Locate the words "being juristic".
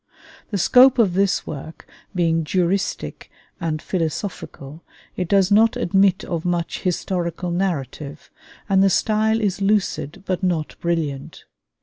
2.15-3.29